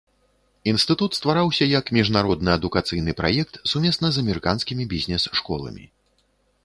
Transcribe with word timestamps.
Інстытут 0.69 1.11
ствараўся 1.19 1.65
як 1.79 1.91
міжнародны 1.97 2.49
адукацыйны 2.59 3.11
праект 3.21 3.53
сумесна 3.73 4.07
з 4.17 4.25
амерыканскімі 4.25 4.83
бізнес-школамі. 4.95 5.85